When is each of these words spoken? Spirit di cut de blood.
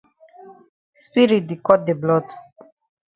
Spirit 1.03 1.43
di 1.49 1.57
cut 1.65 1.79
de 1.85 1.93
blood. 2.01 2.27